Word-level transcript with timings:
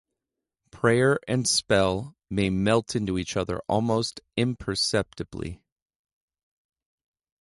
Prayer 0.71 1.19
and 1.27 1.47
spell 1.47 2.15
may 2.27 2.49
melt 2.49 2.95
into 2.95 3.19
each 3.19 3.37
other 3.37 3.59
almost 3.69 4.19
imperceptibly. 4.35 5.61